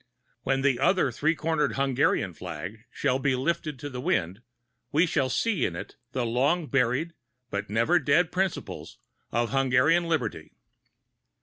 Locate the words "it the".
5.75-6.25